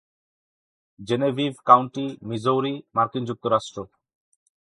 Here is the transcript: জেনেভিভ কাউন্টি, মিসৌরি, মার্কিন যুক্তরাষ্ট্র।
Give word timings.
জেনেভিভ 0.99 1.53
কাউন্টি, 1.65 2.05
মিসৌরি, 2.29 2.73
মার্কিন 2.95 3.23
যুক্তরাষ্ট্র। 3.25 3.77